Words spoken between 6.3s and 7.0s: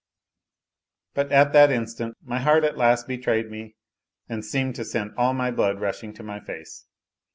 face.